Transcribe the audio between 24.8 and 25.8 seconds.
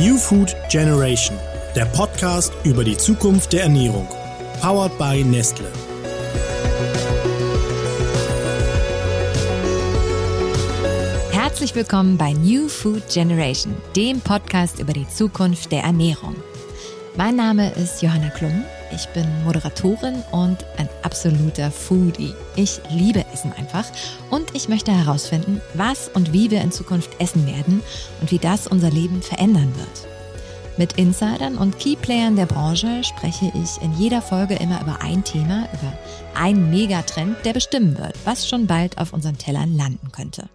herausfinden,